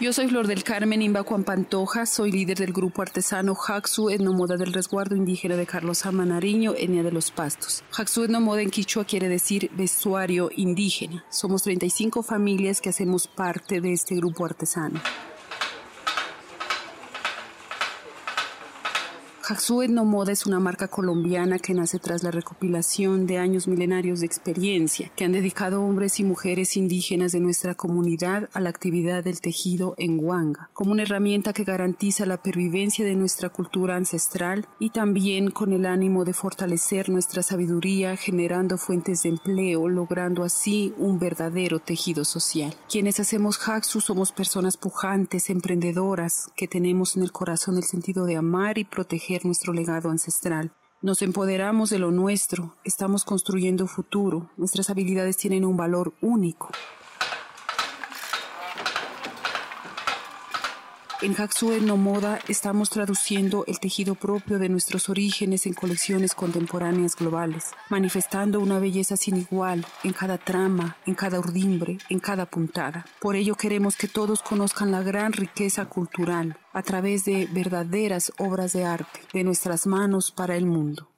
Yo 0.00 0.12
soy 0.12 0.28
Flor 0.28 0.48
del 0.48 0.64
Carmen 0.64 1.00
Imbacuan 1.02 1.44
Pantoja, 1.44 2.04
soy 2.04 2.30
líder 2.30 2.58
del 2.58 2.72
grupo 2.72 3.00
artesano 3.00 3.54
Jaxu 3.54 4.10
Etnomoda 4.10 4.56
del 4.56 4.72
Resguardo 4.72 5.14
Indígena 5.14 5.56
de 5.56 5.66
Carlos 5.66 6.04
Amanariño, 6.04 6.74
etnia 6.76 7.02
de 7.02 7.12
los 7.12 7.30
Pastos. 7.30 7.84
Jaxu 7.90 8.24
Etnomoda 8.24 8.60
en 8.60 8.70
Quichua 8.70 9.04
quiere 9.04 9.28
decir 9.28 9.70
vestuario 9.72 10.50
indígena. 10.54 11.24
Somos 11.30 11.62
35 11.62 12.22
familias 12.22 12.80
que 12.80 12.90
hacemos 12.90 13.28
parte 13.28 13.80
de 13.80 13.92
este 13.92 14.16
grupo 14.16 14.44
artesano. 14.44 15.00
Jaxú 19.46 19.82
Etnomoda 19.82 20.32
es 20.32 20.46
una 20.46 20.58
marca 20.58 20.88
colombiana 20.88 21.58
que 21.58 21.74
nace 21.74 21.98
tras 21.98 22.22
la 22.22 22.30
recopilación 22.30 23.26
de 23.26 23.36
años 23.36 23.68
milenarios 23.68 24.20
de 24.20 24.26
experiencia 24.26 25.12
que 25.14 25.26
han 25.26 25.32
dedicado 25.32 25.82
hombres 25.82 26.18
y 26.18 26.24
mujeres 26.24 26.78
indígenas 26.78 27.32
de 27.32 27.40
nuestra 27.40 27.74
comunidad 27.74 28.48
a 28.54 28.60
la 28.60 28.70
actividad 28.70 29.22
del 29.22 29.42
tejido 29.42 29.96
en 29.98 30.18
Huanga, 30.18 30.70
como 30.72 30.92
una 30.92 31.02
herramienta 31.02 31.52
que 31.52 31.64
garantiza 31.64 32.24
la 32.24 32.42
pervivencia 32.42 33.04
de 33.04 33.16
nuestra 33.16 33.50
cultura 33.50 33.96
ancestral 33.96 34.66
y 34.78 34.88
también 34.88 35.50
con 35.50 35.74
el 35.74 35.84
ánimo 35.84 36.24
de 36.24 36.32
fortalecer 36.32 37.10
nuestra 37.10 37.42
sabiduría 37.42 38.16
generando 38.16 38.78
fuentes 38.78 39.24
de 39.24 39.28
empleo, 39.28 39.90
logrando 39.90 40.42
así 40.42 40.94
un 40.96 41.18
verdadero 41.18 41.80
tejido 41.80 42.24
social. 42.24 42.74
Quienes 42.88 43.20
hacemos 43.20 43.58
Jaxu 43.58 44.00
somos 44.00 44.32
personas 44.32 44.78
pujantes, 44.78 45.50
emprendedoras, 45.50 46.48
que 46.56 46.66
tenemos 46.66 47.14
en 47.18 47.24
el 47.24 47.32
corazón 47.32 47.76
el 47.76 47.84
sentido 47.84 48.24
de 48.24 48.36
amar 48.36 48.78
y 48.78 48.84
proteger 48.84 49.33
nuestro 49.42 49.72
legado 49.72 50.10
ancestral. 50.10 50.72
Nos 51.02 51.20
empoderamos 51.22 51.90
de 51.90 51.98
lo 51.98 52.10
nuestro, 52.10 52.76
estamos 52.84 53.24
construyendo 53.24 53.86
futuro, 53.86 54.50
nuestras 54.56 54.88
habilidades 54.88 55.36
tienen 55.36 55.64
un 55.64 55.76
valor 55.76 56.14
único. 56.22 56.70
En 61.24 61.32
Jaxu 61.32 61.70
No 61.80 61.96
Moda 61.96 62.38
estamos 62.48 62.90
traduciendo 62.90 63.64
el 63.66 63.80
tejido 63.80 64.14
propio 64.14 64.58
de 64.58 64.68
nuestros 64.68 65.08
orígenes 65.08 65.64
en 65.64 65.72
colecciones 65.72 66.34
contemporáneas 66.34 67.16
globales, 67.16 67.70
manifestando 67.88 68.60
una 68.60 68.78
belleza 68.78 69.16
sin 69.16 69.38
igual 69.38 69.86
en 70.02 70.12
cada 70.12 70.36
trama, 70.36 70.98
en 71.06 71.14
cada 71.14 71.38
urdimbre, 71.38 71.96
en 72.10 72.18
cada 72.18 72.44
puntada. 72.44 73.06
Por 73.22 73.36
ello 73.36 73.54
queremos 73.54 73.96
que 73.96 74.06
todos 74.06 74.42
conozcan 74.42 74.92
la 74.92 75.02
gran 75.02 75.32
riqueza 75.32 75.86
cultural 75.86 76.58
a 76.74 76.82
través 76.82 77.24
de 77.24 77.48
verdaderas 77.50 78.30
obras 78.36 78.74
de 78.74 78.84
arte 78.84 79.20
de 79.32 79.44
nuestras 79.44 79.86
manos 79.86 80.30
para 80.30 80.56
el 80.56 80.66
mundo. 80.66 81.13